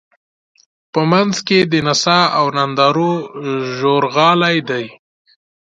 [0.93, 3.11] په منځ کې د نڅا او نندارو
[3.77, 4.85] ژورغالی دی.